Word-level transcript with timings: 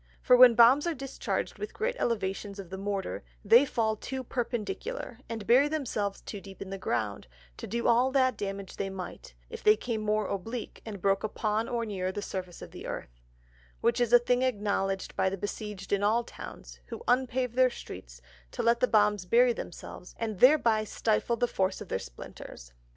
For 0.19 0.35
when 0.35 0.55
Bombs 0.55 0.87
are 0.87 0.95
discharged 0.95 1.59
with 1.59 1.75
great 1.75 1.95
Elevations 1.99 2.57
of 2.57 2.71
the 2.71 2.77
Mortar, 2.79 3.23
they 3.45 3.65
fall 3.67 3.95
too 3.95 4.23
Perpendicular, 4.23 5.19
and 5.29 5.45
bury 5.45 5.67
themselves 5.67 6.21
too 6.21 6.41
deep 6.41 6.59
in 6.59 6.71
the 6.71 6.79
Ground, 6.79 7.27
to 7.57 7.67
do 7.67 7.87
all 7.87 8.09
that 8.09 8.35
damage 8.35 8.77
they 8.77 8.89
might, 8.89 9.35
if 9.51 9.61
they 9.61 9.77
came 9.77 10.01
more 10.01 10.25
Oblique, 10.25 10.81
and 10.87 11.03
broke 11.03 11.23
upon 11.23 11.69
or 11.69 11.85
near 11.85 12.11
the 12.11 12.23
Surface 12.23 12.63
of 12.63 12.71
the 12.71 12.87
Earth; 12.87 13.21
which 13.81 14.01
is 14.01 14.11
a 14.11 14.17
thing 14.17 14.41
acknowledg'd 14.41 15.15
by 15.15 15.29
the 15.29 15.37
Besieged 15.37 15.93
in 15.93 16.01
all 16.01 16.23
Towns, 16.23 16.79
who 16.87 17.03
unpave 17.07 17.53
their 17.53 17.69
Streets, 17.69 18.23
to 18.49 18.63
let 18.63 18.79
the 18.79 18.87
Bombs 18.87 19.27
bury 19.27 19.53
themselves, 19.53 20.15
and 20.17 20.39
thereby 20.39 20.83
stifle 20.83 21.35
the 21.35 21.47
force 21.47 21.79
of 21.79 21.89
their 21.89 21.99
Splinters. 21.99 22.73